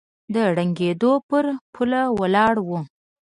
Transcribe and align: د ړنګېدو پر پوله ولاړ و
د 0.33 0.35
ړنګېدو 0.55 1.11
پر 1.29 1.45
پوله 1.73 2.01
ولاړ 2.19 2.53
و 2.67 2.69